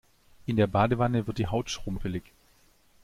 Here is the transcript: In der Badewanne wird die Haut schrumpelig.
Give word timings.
In 0.47 0.55
der 0.55 0.65
Badewanne 0.65 1.27
wird 1.27 1.37
die 1.37 1.45
Haut 1.45 1.69
schrumpelig. 1.69 2.23